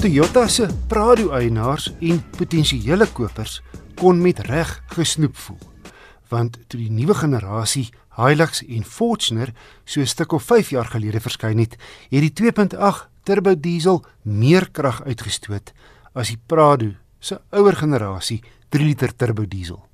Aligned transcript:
Toyota 0.00 0.46
se 0.48 0.64
Prado-eienaars 0.88 1.90
en 2.00 2.22
potensiële 2.38 3.04
kopers 3.12 3.58
kon 4.00 4.22
met 4.24 4.38
reg 4.46 4.70
gesnoep 4.94 5.36
voel. 5.36 5.58
Want 6.32 6.56
toe 6.72 6.80
die 6.80 6.88
nuwe 6.88 7.12
generasie 7.18 7.90
Hilux 8.16 8.62
en 8.64 8.86
Fortuner 8.88 9.52
so 9.84 10.00
'n 10.00 10.06
stuk 10.06 10.32
of 10.32 10.42
5 10.42 10.70
jaar 10.70 10.88
gelede 10.88 11.20
verskyn 11.20 11.58
het, 11.58 11.76
het 12.08 12.20
die 12.20 12.32
2.8 12.32 13.08
turbo 13.24 13.54
diesel 13.60 14.04
meer 14.22 14.70
krag 14.70 15.02
uitgestoot 15.04 15.72
as 16.14 16.28
die 16.28 16.40
Prado 16.46 16.94
se 17.18 17.40
ouer 17.50 17.76
generasie 17.76 18.42
3 18.68 18.84
liter 18.84 19.16
turbo 19.16 19.44
diesel. 19.46 19.84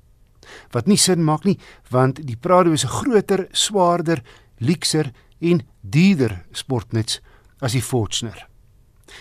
Wat 0.71 0.87
nie 0.87 0.97
sin 0.97 1.23
maak 1.23 1.43
nie, 1.43 1.59
want 1.89 2.25
die 2.27 2.37
Prado 2.37 2.71
is 2.71 2.85
'n 2.85 2.87
groter, 2.87 3.47
swaarder, 3.51 4.23
luukser 4.57 5.11
en 5.39 5.67
duurder 5.81 6.45
sportnuts 6.51 7.19
as 7.59 7.71
die 7.71 7.83
Fortuner. 7.83 8.47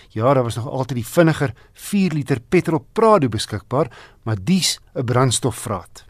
Ja, 0.09 0.35
daar 0.35 0.43
was 0.43 0.57
nog 0.57 0.69
altyd 0.69 0.97
die 0.97 1.07
vinniger 1.07 1.55
4 1.73 2.13
liter 2.13 2.41
petrol 2.41 2.87
Prado 2.93 3.29
beskikbaar, 3.29 3.91
maar 4.23 4.37
dis 4.41 4.81
'n 4.95 5.05
brandstofvraat. 5.05 6.05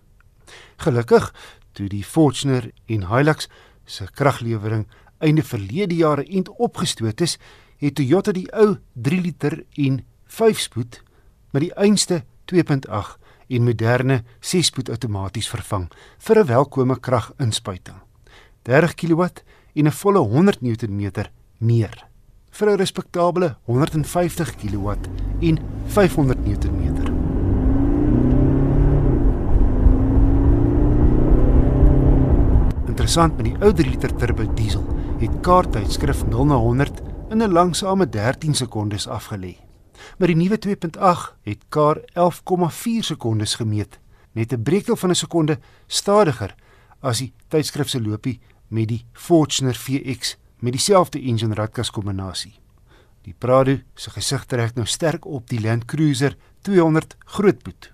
Gelukkig, 0.77 1.35
toe 1.73 1.89
die 1.89 2.05
Fortuner 2.05 2.71
en 2.87 3.07
Hilux 3.09 3.49
se 3.85 4.05
kraglewering 4.11 4.87
einde 5.19 5.43
verlede 5.43 5.95
jaar 5.95 6.19
eend 6.19 6.49
opgestoot 6.49 7.21
is, 7.21 7.39
het 7.77 7.95
Toyota 7.95 8.33
die 8.33 8.49
ou 8.53 8.77
3 8.93 9.21
liter 9.21 9.65
en 9.75 10.05
5 10.27 10.59
spoed 10.59 11.03
met 11.51 11.63
die 11.63 11.75
einste 11.75 12.25
2.8 12.45 13.19
en 13.49 13.65
moderne 13.65 14.25
6 14.41 14.67
spoed 14.67 14.91
outomaties 14.91 15.49
vervang 15.49 15.89
vir 16.19 16.39
'n 16.39 16.47
welkome 16.47 17.01
kraginspuiting. 17.01 18.01
30 18.63 18.95
kW 18.95 19.23
en 19.75 19.87
'n 19.87 19.93
volle 19.93 20.19
100 20.19 20.61
Nm 20.61 21.11
meer 21.59 22.07
vir 22.57 22.71
'n 22.71 22.79
respekteerbare 22.81 23.57
150 23.65 24.55
kW 24.57 24.95
en 25.41 25.59
500 25.87 26.39
Nm. 26.47 26.87
Interessant 32.87 33.37
met 33.37 33.45
die 33.45 33.57
ou 33.61 33.73
3 33.73 33.91
liter 33.91 34.15
turbo 34.17 34.55
diesel 34.55 34.85
het 35.21 35.41
kaarttydskrif 35.41 36.25
0 36.27 36.47
na 36.47 36.57
100 36.57 37.03
in 37.31 37.43
'n 37.43 37.53
langsame 37.53 38.09
13 38.09 38.55
sekondes 38.55 39.09
afgelê. 39.09 39.57
Maar 40.19 40.29
die 40.29 40.37
nuwe 40.37 40.59
2.8 40.59 41.35
het 41.43 41.65
kar 41.69 42.01
11,4 42.15 43.05
sekondes 43.05 43.55
gemeet, 43.55 43.99
net 44.33 44.53
'n 44.53 44.63
breekdeel 44.63 44.97
van 44.97 45.11
'n 45.11 45.15
sekonde 45.15 45.59
stadiger 45.87 46.55
as 47.01 47.19
die 47.19 47.33
tydskrif 47.49 47.89
se 47.89 48.01
loopie 48.01 48.41
met 48.69 48.89
die 48.89 49.05
Fortuner 49.13 49.75
VX 49.75 50.37
met 50.67 50.75
dieselfde 50.75 51.21
engine 51.23 51.55
ratkas 51.55 51.93
kombinasie. 51.95 52.57
Die 53.23 53.35
Prado 53.39 53.79
se 53.95 54.11
gesig 54.11 54.47
trek 54.51 54.75
nou 54.75 54.87
sterk 54.87 55.27
op 55.27 55.47
die 55.51 55.61
Land 55.63 55.87
Cruiser 55.91 56.35
200 56.67 57.15
grootboet, 57.37 57.93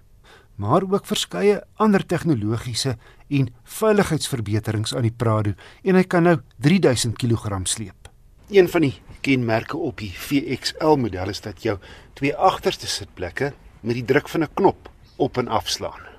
maar 0.56 0.84
ook 0.88 1.08
verskeie 1.08 1.58
ander 1.76 2.04
tegnologiese 2.06 2.96
en 3.28 3.50
veiligheidsverbeterings 3.78 4.94
aan 4.96 5.08
die 5.08 5.16
Prado 5.16 5.52
en 5.84 5.98
hy 6.00 6.04
kan 6.04 6.24
nou 6.28 6.38
3000 6.64 7.16
kg 7.20 7.60
sleep. 7.68 8.08
Een 8.52 8.68
van 8.68 8.84
die 8.88 8.94
kenmerke 9.24 9.76
op 9.76 10.00
die 10.00 10.12
VXL 10.12 10.96
model 11.00 11.32
is 11.32 11.40
dat 11.44 11.64
jou 11.64 11.78
twee 12.16 12.32
agterste 12.36 12.88
sitplekke 12.88 13.52
met 13.80 14.00
die 14.00 14.04
druk 14.04 14.28
van 14.28 14.44
'n 14.44 14.54
knop 14.54 14.88
op 15.16 15.36
en 15.36 15.48
afslaan. 15.48 16.11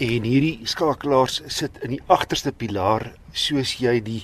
En 0.00 0.24
hierdie 0.24 0.64
skakelaars 0.64 1.42
sit 1.52 1.74
in 1.84 1.92
die 1.92 2.04
agterste 2.08 2.54
pilaar 2.56 3.02
soos 3.36 3.74
jy 3.82 3.98
die 4.00 4.20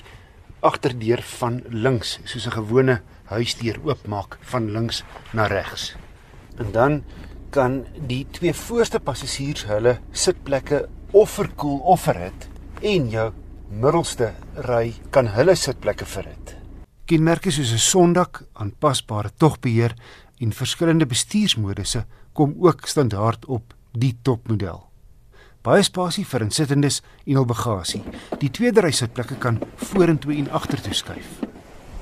agterdeur 0.65 1.21
van 1.37 1.59
links 1.69 2.15
soos 2.25 2.47
'n 2.47 2.55
gewone 2.55 2.95
huisdeur 3.29 3.77
oopmaak 3.85 4.39
van 4.41 4.71
links 4.73 5.03
na 5.33 5.45
regs. 5.45 5.93
En 6.57 6.71
dan 6.71 7.03
kan 7.51 7.85
die 8.07 8.25
twee 8.31 8.53
voorste 8.53 8.99
passasiers 8.99 9.65
hulle 9.65 9.99
sitplekke 10.11 10.89
of 11.11 11.29
verkoel 11.29 11.77
of 11.79 12.01
verhit 12.01 12.49
en 12.81 13.09
jou 13.09 13.31
middelste 13.69 14.33
ry 14.55 14.93
kan 15.11 15.27
hulle 15.27 15.55
sitplekke 15.55 16.05
verhit. 16.05 16.57
Kenmerke 17.05 17.51
soos 17.51 17.71
'n 17.71 17.77
sondak, 17.77 18.43
aanpasbare 18.53 19.29
togbeheer 19.37 19.93
en 20.39 20.53
verskillende 20.53 21.05
bestuursmodusse 21.05 22.05
kom 22.33 22.55
ook 22.59 22.87
standaard 22.87 23.45
op 23.45 23.73
die 23.93 24.17
topmodel 24.23 24.86
baie 25.67 25.83
spasie 25.83 26.23
vir 26.25 26.45
insittendes 26.45 27.01
en 27.25 27.39
hul 27.39 27.47
bagasie. 27.47 28.01
Die 28.39 28.51
tweede 28.53 28.85
ry 28.85 28.93
sitplekke 28.95 29.35
kan 29.43 29.59
vorentoe 29.89 30.37
en 30.37 30.51
agtertoe 30.55 30.95
skuif. 30.95 31.27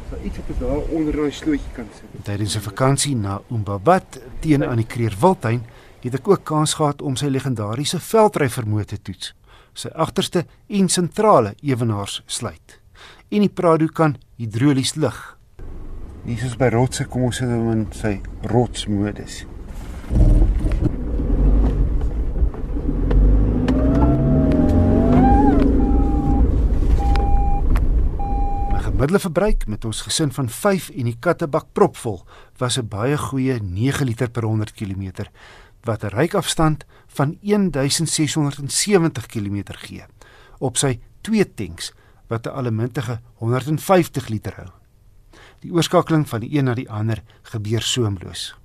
So 0.09 0.19
iets 0.21 0.37
op 0.43 0.51
daar 0.59 0.83
onder 0.93 1.17
daai 1.17 1.31
slootjie 1.33 1.71
kan 1.73 1.87
sit. 1.93 2.25
Tydens 2.27 2.55
'n 2.57 2.67
vakansie 2.69 3.15
na 3.15 3.41
Umbabat 3.51 4.19
teen 4.39 4.63
aan 4.63 4.77
die 4.77 4.85
Kreerwildtuin 4.85 5.63
het 6.03 6.13
ek 6.13 6.27
ook 6.27 6.43
kans 6.43 6.73
gehad 6.73 7.01
om 7.01 7.15
sy 7.15 7.25
legendariese 7.25 7.99
veldry 7.99 8.49
vermoë 8.49 8.85
te 8.85 9.01
toets. 9.01 9.33
Sy 9.73 9.89
agterste 9.95 10.45
en 10.67 10.89
sentrale 10.89 11.55
ewenaars 11.61 12.21
sluit. 12.25 12.79
En 13.29 13.39
die 13.39 13.49
Prado 13.49 13.87
kan 13.87 14.17
hidrolies 14.37 14.95
lig. 14.95 15.37
Hier 16.25 16.45
is 16.45 16.55
by 16.55 16.69
rotse 16.69 17.05
kom 17.05 17.23
ons 17.23 17.37
sit 17.37 17.49
hom 17.49 17.71
in 17.71 17.87
sy 17.91 18.21
rotsmodus. 18.41 19.45
Middelverbruik 29.05 29.67
met 29.67 29.85
ons 29.85 30.01
gesin 30.01 30.31
van 30.33 30.47
5 30.49 30.87
en 30.89 31.05
die 31.05 31.17
kattebak 31.21 31.67
propvol 31.77 32.23
was 32.57 32.77
'n 32.77 32.87
baie 32.89 33.17
goeie 33.17 33.59
9 33.61 34.05
liter 34.05 34.29
per 34.29 34.43
100 34.43 34.73
km 34.73 35.29
wat 35.83 36.03
'n 36.03 36.09
ryk-afstand 36.09 36.85
van 37.07 37.37
1670 37.41 39.25
km 39.25 39.61
gee 39.77 40.05
op 40.57 40.77
sy 40.77 40.99
twee 41.21 41.53
tanks 41.53 41.93
wat 42.27 42.47
'n 42.47 42.49
allemintige 42.49 43.19
150 43.33 44.27
liter 44.27 44.53
hou. 44.55 44.71
Die 45.59 45.71
oorskakeling 45.71 46.29
van 46.29 46.39
die 46.39 46.57
een 46.57 46.65
na 46.65 46.73
die 46.73 46.89
ander 46.89 47.23
gebeur 47.41 47.81
soemloos. 47.81 48.55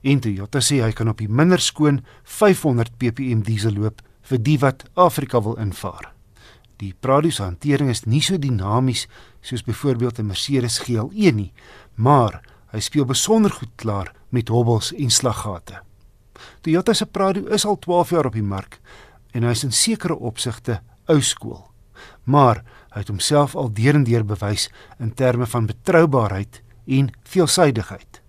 En 0.00 0.20
Toyota 0.20 0.60
sê 0.60 0.80
hy 0.80 0.92
kan 0.92 1.08
op 1.08 1.18
die 1.18 1.28
minder 1.28 1.60
skoon 1.60 2.04
500 2.22 2.96
ppm 2.96 3.42
diesel 3.42 3.72
loop 3.72 4.00
vir 4.22 4.42
die 4.42 4.58
wat 4.58 4.84
Afrika 4.94 5.42
wil 5.42 5.56
invaar. 5.56 6.12
Die 6.82 6.94
Prado 6.98 7.30
se 7.30 7.44
hantering 7.44 7.92
is 7.92 8.02
nie 8.10 8.20
so 8.26 8.34
dinamies 8.42 9.04
soos 9.40 9.62
byvoorbeeld 9.62 10.18
'n 10.18 10.26
Mercedes 10.26 10.78
GLE 10.82 11.30
nie, 11.30 11.52
maar 11.94 12.42
hy 12.72 12.80
speel 12.80 13.04
besonder 13.04 13.50
goed 13.50 13.70
klaar 13.76 14.14
met 14.30 14.48
hobbels 14.48 14.92
en 14.92 15.10
slaggate. 15.10 15.82
Toyota 16.60 16.92
se 16.92 17.06
Prado 17.06 17.46
is 17.46 17.64
al 17.64 17.78
12 17.78 18.10
jaar 18.10 18.26
op 18.26 18.32
die 18.32 18.42
mark 18.42 18.80
en 19.30 19.42
hy 19.42 19.50
is 19.50 19.64
in 19.64 19.72
sekere 19.72 20.16
opsigte 20.16 20.82
ou 21.06 21.20
skool. 21.20 21.70
Maar 22.24 22.64
hy 22.90 22.98
het 22.98 23.08
homself 23.08 23.54
al 23.54 23.72
deurendeur 23.72 24.24
bewys 24.24 24.68
in 24.98 25.14
terme 25.14 25.46
van 25.46 25.66
betroubaarheid 25.66 26.62
en 26.86 27.12
veelsidigheid. 27.22 28.22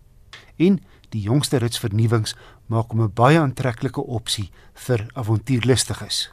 En 0.57 0.79
die 1.09 1.21
jongste 1.21 1.57
ritsvernuwings 1.57 2.35
maak 2.67 2.91
hom 2.91 3.01
'n 3.01 3.13
baie 3.13 3.39
aantreklike 3.39 4.01
opsie 4.01 4.51
vir 4.73 5.07
avontuurlustiges. 5.13 6.31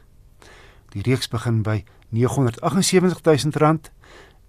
Die 0.89 1.01
reeks 1.01 1.27
begin 1.27 1.61
by 1.63 1.83
R978 2.11 3.51
000. 3.59 3.79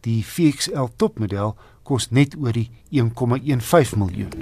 Die 0.01 0.25
VXL 0.27 0.91
topmodel 0.97 1.55
kos 1.87 2.11
net 2.11 2.35
oor 2.39 2.53
die 2.53 2.71
1,15 2.91 3.99
miljoen. 3.99 4.33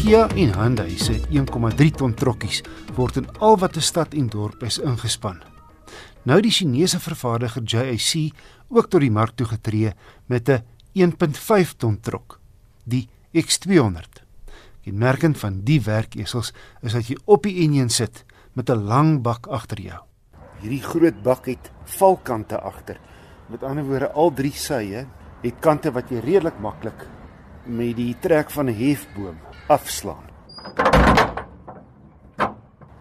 Kia 0.00 0.26
en 0.34 0.54
Hyundai 0.56 0.98
se 0.98 1.20
1,3 1.30 1.90
ton 1.96 2.14
trokkies 2.14 2.62
word 2.96 3.16
in 3.16 3.28
al 3.38 3.58
wat 3.58 3.76
'n 3.76 3.80
stad 3.80 4.14
en 4.14 4.28
dorp 4.28 4.62
is 4.62 4.78
ingespan. 4.78 5.42
Nou 6.24 6.40
die 6.40 6.50
Chinese 6.50 7.00
vervaardiger 7.00 7.62
JAC 7.62 8.32
ook 8.68 8.88
tot 8.88 9.00
die 9.00 9.10
mark 9.10 9.36
toe 9.36 9.46
getree 9.46 9.92
met 10.26 10.48
'n 10.48 10.62
1.5 10.94 11.74
ton 11.76 12.00
trok, 12.00 12.40
die 12.84 13.08
X200. 13.32 14.22
Die 14.84 14.92
merkend 14.92 15.38
van 15.38 15.60
die 15.64 15.80
werkesels 15.80 16.52
is 16.82 16.92
dat 16.92 17.06
jy 17.06 17.16
op 17.24 17.42
die 17.42 17.62
enjin 17.62 17.88
sit 17.90 18.24
met 18.52 18.70
'n 18.70 18.84
lang 18.84 19.22
bak 19.22 19.46
agter 19.46 19.80
jou. 19.80 20.11
Hierdie 20.62 20.82
groot 20.82 21.16
bak 21.26 21.48
het 21.50 21.72
valkante 21.98 22.60
agter. 22.62 23.00
Met 23.50 23.64
ander 23.66 23.82
woorde, 23.82 24.12
al 24.14 24.30
drie 24.30 24.54
sye 24.54 25.00
het 25.42 25.56
kante 25.58 25.90
wat 25.90 26.10
jy 26.14 26.20
redelik 26.22 26.60
maklik 26.62 27.00
met 27.66 27.96
die 27.98 28.14
trek 28.22 28.50
van 28.54 28.70
'n 28.70 28.78
hefboom 28.78 29.38
afslaan. 29.66 30.30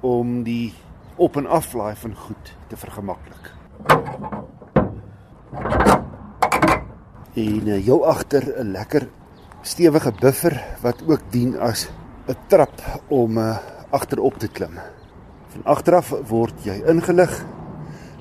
Om 0.02 0.42
die 0.44 0.74
op 1.16 1.38
en 1.38 1.46
aflaai 1.46 1.96
van 1.96 2.16
goed 2.16 2.56
te 2.68 2.78
vergemaklik. 2.78 3.54
En 7.34 7.68
uh, 7.68 7.84
heel 7.86 8.06
agter 8.06 8.44
'n 8.58 8.72
lekker 8.72 9.08
stewige 9.62 10.12
buffer 10.20 10.58
wat 10.82 11.04
ook 11.08 11.22
dien 11.30 11.60
as 11.60 11.90
'n 12.28 12.38
trap 12.48 12.74
om 13.08 13.38
uh, 13.38 13.58
agterop 13.90 14.38
te 14.38 14.48
klim. 14.48 14.80
Van 15.52 15.66
agteraf 15.66 16.14
word 16.30 16.64
jy 16.64 16.78
ingelig. 16.88 17.34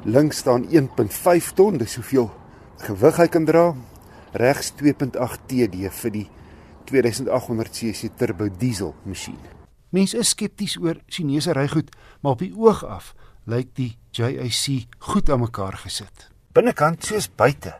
Links 0.05 0.43
staan 0.43 0.67
1.5 0.69 1.55
ton, 1.55 1.79
dis 1.79 1.95
hoeveel 2.01 2.31
gewig 2.87 3.17
hy 3.17 3.29
kan 3.29 3.45
dra. 3.45 3.75
regs 4.33 4.71
2.8 4.79 5.47
TD 5.51 5.91
vir 5.91 6.13
die 6.15 6.29
2800cc 6.87 8.11
turbo 8.19 8.47
diesel 8.61 8.95
masjien. 9.05 9.39
Mense 9.91 10.19
is 10.23 10.31
skepties 10.31 10.77
oor 10.79 11.01
Chinese 11.11 11.53
rygoed, 11.53 11.91
maar 12.23 12.37
op 12.37 12.45
die 12.45 12.55
oog 12.55 12.85
af 12.87 13.15
lyk 13.51 13.73
die 13.75 13.97
JAC 14.15 14.87
goed 15.11 15.31
aan 15.31 15.43
mekaar 15.43 15.81
gesit. 15.83 16.29
Binnekant 16.55 17.03
soos 17.07 17.27
buite 17.27 17.75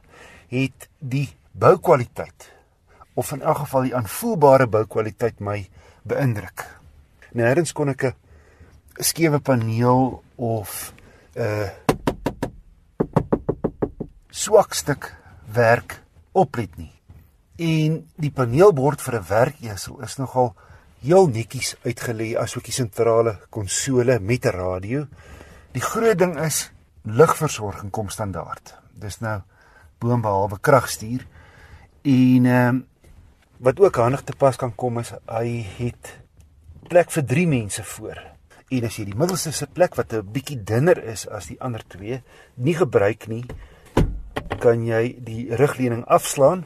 het 0.51 0.89
die 0.99 1.29
boukwaliteit 1.53 2.51
of 3.15 3.31
in 3.35 3.43
elk 3.43 3.63
geval 3.65 3.87
die 3.87 3.95
aanvoelbare 3.95 4.67
boukwaliteit 4.71 5.41
my 5.41 5.69
beïndruk. 6.03 6.67
Nêrens 7.35 7.73
kon 7.73 7.91
ek 7.91 8.05
'n 8.05 8.15
skewe 9.01 9.41
paneel 9.41 10.23
of 10.37 10.93
'n 11.35 11.43
uh, 11.43 11.69
swak 14.31 14.75
stuk 14.75 15.17
werk 15.53 16.03
oplet 16.33 16.77
nie. 16.77 16.93
En 17.61 18.07
die 18.17 18.31
paneelbord 18.31 19.03
vir 19.03 19.15
'n 19.19 19.29
werkesel 19.29 20.01
is 20.01 20.17
nogal 20.17 20.55
heel 21.01 21.27
netjies 21.27 21.77
uitgelê 21.85 22.37
asook 22.37 22.65
die 22.65 22.73
sentrale 22.73 23.39
konsole 23.51 24.19
met 24.21 24.45
'n 24.45 24.57
radio. 24.57 25.07
Die 25.73 25.83
groot 25.83 26.19
ding 26.19 26.39
is 26.41 26.71
ligversorging 27.03 27.91
kom 27.91 28.09
standaard. 28.09 28.75
Dis 28.93 29.21
nou 29.21 29.41
boonbehalwe 29.99 30.59
kragstuur 30.61 31.27
en 32.03 32.47
ehm 32.47 32.69
um, 32.69 32.87
wat 33.61 33.81
ook 33.81 33.97
handig 33.97 34.23
te 34.23 34.33
pas 34.33 34.57
kan 34.57 34.75
kom 34.75 34.99
is 34.99 35.13
hy 35.29 35.67
het 35.79 36.19
plek 36.89 37.11
vir 37.11 37.25
3 37.25 37.47
mense 37.47 37.85
voor. 37.85 38.40
En 38.71 38.85
as 38.87 38.97
jy 39.01 39.05
die 39.09 39.19
middelste 39.19 39.51
se 39.53 39.67
plek 39.67 39.97
wat 39.99 40.13
'n 40.15 40.33
bietjie 40.33 40.63
dunner 40.63 40.99
is 41.13 41.27
as 41.27 41.47
die 41.51 41.61
ander 41.61 41.83
twee 41.89 42.23
nie 42.55 42.75
gebruik 42.75 43.27
nie, 43.27 43.45
kan 44.61 44.85
jy 44.87 45.17
die 45.19 45.57
rugleuning 45.57 46.05
afslaan 46.07 46.65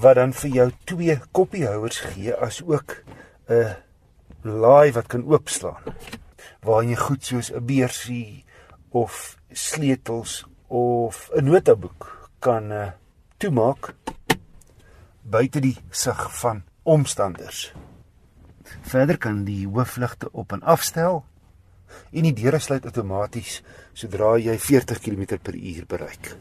wat 0.00 0.16
dan 0.16 0.32
vir 0.32 0.50
jou 0.50 0.68
twee 0.84 1.16
koppiehouers 1.32 1.98
gee 2.12 2.32
as 2.32 2.62
ook 2.62 3.04
'n 3.48 3.76
laai 4.42 4.92
wat 4.92 5.06
kan 5.06 5.24
oopslaan 5.24 5.82
waar 6.62 6.84
jy 6.84 6.96
goed 6.96 7.24
soos 7.24 7.52
'n 7.52 7.66
beursie 7.66 8.44
of 8.90 9.36
sleutels 9.52 10.44
of 10.68 11.30
'n 11.36 11.44
notaboek 11.44 12.30
kan 12.38 12.72
uh, 12.72 12.90
toemaak 13.36 13.94
buite 15.22 15.60
die 15.60 15.76
sig 15.90 16.38
van 16.40 16.62
omstanders. 16.82 17.72
Verder 18.80 19.18
kan 19.18 19.44
die 19.44 19.66
hoofligte 19.66 20.28
op 20.32 20.52
en 20.52 20.62
afstel 20.62 21.24
en 22.12 22.26
die 22.26 22.34
deure 22.34 22.58
sluit 22.58 22.84
outomaties 22.84 23.60
sodra 23.94 24.36
jy 24.42 24.56
40 24.58 25.00
km/h 25.00 25.84
bereik. 25.88 26.32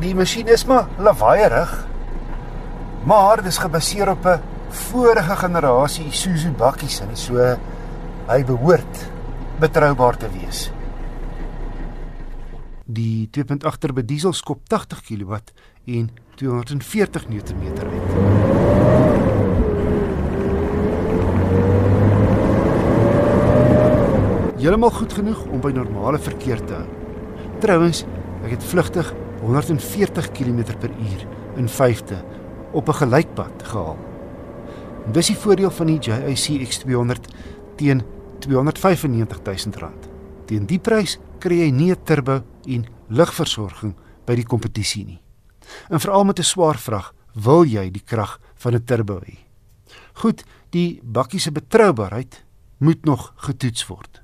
Die 0.00 0.14
masjien 0.16 0.48
is 0.48 0.64
maar 0.64 0.88
lawaaierig, 0.98 1.72
maar 3.04 3.42
dit 3.42 3.52
is 3.52 3.60
gebaseer 3.60 4.10
op 4.10 4.26
'n 4.26 4.40
vorige 4.70 5.36
generasie 5.36 6.06
Isuzu 6.06 6.52
bakkies 6.52 7.00
en 7.00 7.16
so 7.16 7.36
hy 8.28 8.44
behoort 8.44 9.10
betroubaar 9.60 10.16
te 10.16 10.30
wees. 10.30 10.70
Die 12.84 13.28
2.8 13.30 13.78
turbo 13.78 14.02
diesel 14.02 14.32
skop 14.32 14.68
80 14.68 15.02
kW 15.02 15.34
en 15.86 16.10
240 16.34 17.28
Nm 17.28 17.62
uit. 17.78 18.49
Heeltemal 24.60 24.90
goed 24.92 25.12
genoeg 25.16 25.38
om 25.48 25.60
by 25.64 25.70
normale 25.72 26.18
verkeer 26.20 26.60
te 26.68 26.74
hou. 26.76 26.88
Trouwens, 27.64 28.02
ek 28.44 28.58
het 28.58 28.64
vlugtig 28.68 29.08
140 29.40 30.26
km/h 30.36 31.22
in 31.56 31.68
5de 31.68 32.18
op 32.76 32.88
'n 32.88 32.98
gelykpad 32.98 33.62
gehaal. 33.62 33.96
Dis 35.12 35.26
die 35.32 35.36
voordeel 35.36 35.70
van 35.70 35.86
die 35.86 35.98
JIC 35.98 36.60
X200 36.68 37.32
teen 37.76 38.04
R295 38.40 39.40
000. 39.80 39.90
Teen 40.44 40.66
die 40.66 40.78
prys 40.78 41.18
kry 41.38 41.64
jy 41.64 41.70
nie 41.70 41.90
'n 41.92 42.04
turbo 42.04 42.42
en 42.68 42.84
lugversorging 43.08 43.94
by 44.26 44.34
die 44.34 44.44
kompetisie 44.44 45.04
nie. 45.04 45.22
En 45.88 46.00
veral 46.00 46.24
met 46.24 46.38
'n 46.38 46.42
swaar 46.42 46.76
vrag, 46.76 47.14
wil 47.32 47.64
jy 47.64 47.90
die 47.90 48.04
krag 48.04 48.38
van 48.56 48.74
'n 48.74 48.84
turbo 48.84 49.20
hê. 49.24 49.38
Goed, 50.12 50.44
die 50.70 51.00
bakkie 51.02 51.40
se 51.40 51.50
betroubaarheid 51.50 52.44
moet 52.78 53.04
nog 53.04 53.32
getoets 53.36 53.86
word. 53.86 54.20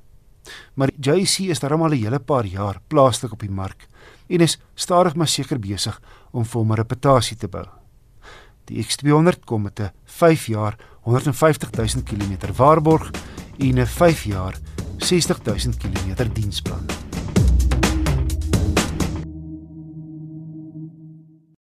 Maar 0.75 0.91
JC 1.01 1.49
is 1.51 1.61
darmal 1.61 1.91
'n 1.91 2.03
hele 2.03 2.19
paar 2.19 2.47
jaar 2.47 2.81
plaaslik 2.89 3.33
op 3.33 3.41
die 3.41 3.51
mark 3.51 3.89
en 4.29 4.41
is 4.41 4.59
stadig 4.75 5.15
maar 5.15 5.29
seker 5.29 5.59
besig 5.59 6.01
om 6.33 6.45
vir 6.45 6.61
hom 6.61 6.73
'n 6.73 6.77
reputasie 6.77 7.37
te 7.37 7.49
bou. 7.49 7.67
Die 8.65 8.83
X200 8.83 9.45
kom 9.45 9.63
met 9.63 9.81
'n 9.81 9.91
5 10.05 10.47
jaar 10.47 10.77
150 11.03 11.71
000 11.71 12.03
km 12.03 12.53
waarborg 12.57 13.11
en 13.59 13.79
'n 13.79 13.87
5 13.87 14.25
jaar 14.25 14.55
60 14.99 15.43
000 15.43 15.77
km 15.79 16.33
diensplan. 16.33 17.06